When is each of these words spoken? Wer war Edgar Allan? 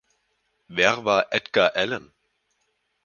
Wer 0.67 1.05
war 1.05 1.27
Edgar 1.31 1.75
Allan? 1.75 2.11